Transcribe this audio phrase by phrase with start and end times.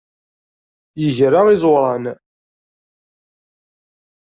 [1.01, 2.03] Yegra iẓuran.